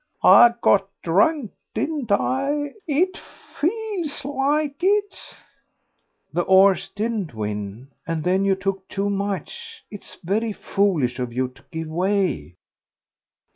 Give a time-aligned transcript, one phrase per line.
[0.23, 2.71] I got drunk, didn't I?
[2.87, 5.19] It feels like it."
[6.33, 9.83] "The 'orse didn't win, and then you took too much.
[9.91, 12.55] It's very foolish of you to give way."